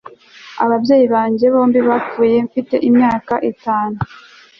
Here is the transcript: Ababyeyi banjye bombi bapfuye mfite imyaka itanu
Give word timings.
Ababyeyi 0.63 1.05
banjye 1.13 1.45
bombi 1.53 1.79
bapfuye 1.87 2.35
mfite 2.47 2.75
imyaka 2.89 3.33
itanu 3.51 3.97